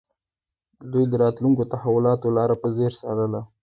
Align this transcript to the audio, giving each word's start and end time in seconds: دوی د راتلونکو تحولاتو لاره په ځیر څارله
دوی 0.91 1.05
د 1.09 1.13
راتلونکو 1.23 1.63
تحولاتو 1.73 2.33
لاره 2.37 2.55
په 2.61 2.67
ځیر 2.75 2.91
څارله 2.99 3.41